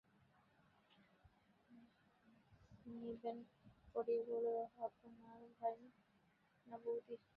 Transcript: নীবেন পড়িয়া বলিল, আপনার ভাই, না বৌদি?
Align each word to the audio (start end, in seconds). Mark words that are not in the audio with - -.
নীবেন 3.01 3.37
পড়িয়া 3.93 4.23
বলিল, 4.27 4.57
আপনার 4.85 5.39
ভাই, 5.59 5.75
না 6.67 6.75
বৌদি? 6.83 7.15